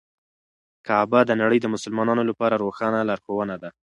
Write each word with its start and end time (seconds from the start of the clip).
کعبه 0.87 1.19
د 1.25 1.31
نړۍ 1.41 1.59
د 1.61 1.67
مسلمانانو 1.73 2.23
لپاره 2.29 2.61
روښانه 2.63 2.99
لارښوونه 3.09 3.55
ده. 3.61 3.69